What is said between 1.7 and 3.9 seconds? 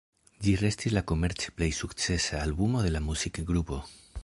sukcesa albumo de la muzikgrupo.